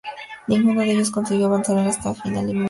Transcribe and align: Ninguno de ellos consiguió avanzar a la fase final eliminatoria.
Ninguno 0.47 0.81
de 0.81 0.93
ellos 0.93 1.11
consiguió 1.11 1.45
avanzar 1.45 1.77
a 1.77 1.83
la 1.83 1.93
fase 1.93 2.23
final 2.23 2.45
eliminatoria. 2.45 2.59